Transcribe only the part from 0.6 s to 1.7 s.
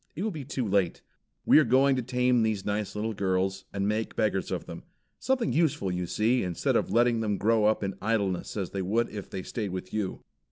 late. We are